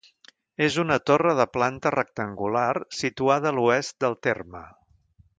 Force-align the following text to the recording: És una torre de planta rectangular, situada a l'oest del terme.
És 0.67 0.77
una 0.83 0.95
torre 1.09 1.33
de 1.39 1.45
planta 1.57 1.91
rectangular, 1.97 2.73
situada 3.01 3.51
a 3.51 3.57
l'oest 3.59 3.97
del 4.07 4.17
terme. 4.29 4.63